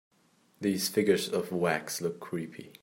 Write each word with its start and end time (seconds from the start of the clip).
These 0.59 0.89
figures 0.89 1.29
of 1.29 1.51
wax 1.51 2.01
look 2.01 2.19
creepy. 2.19 2.73